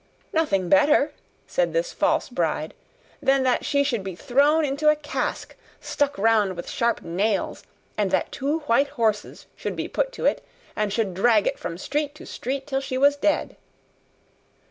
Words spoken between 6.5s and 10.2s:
with sharp nails, and that two white horses should be put